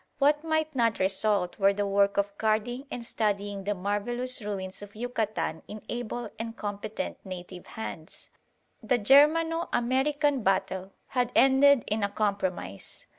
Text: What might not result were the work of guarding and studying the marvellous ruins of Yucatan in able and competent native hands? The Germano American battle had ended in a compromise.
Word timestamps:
What 0.17 0.43
might 0.43 0.73
not 0.73 0.97
result 0.97 1.59
were 1.59 1.73
the 1.73 1.85
work 1.85 2.17
of 2.17 2.35
guarding 2.39 2.87
and 2.89 3.05
studying 3.05 3.65
the 3.65 3.75
marvellous 3.75 4.41
ruins 4.41 4.81
of 4.81 4.95
Yucatan 4.95 5.61
in 5.67 5.83
able 5.89 6.31
and 6.39 6.57
competent 6.57 7.23
native 7.23 7.67
hands? 7.67 8.31
The 8.81 8.97
Germano 8.97 9.69
American 9.71 10.41
battle 10.41 10.91
had 11.09 11.31
ended 11.35 11.83
in 11.85 12.01
a 12.01 12.09
compromise. 12.09 13.05